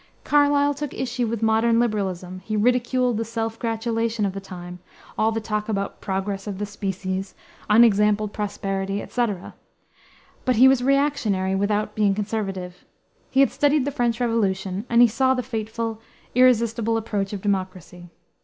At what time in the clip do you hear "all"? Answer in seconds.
5.15-5.31